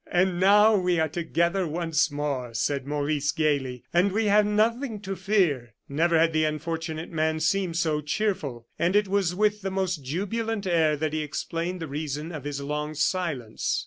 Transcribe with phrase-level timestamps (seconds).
[0.11, 5.15] "And now we are together once more," said Maurice, gayly, "and we have nothing to
[5.15, 10.03] fear." Never had the unfortunate man seemed so cheerful; and it was with the most
[10.03, 13.79] jubilant air that he explained the reason of his long silence.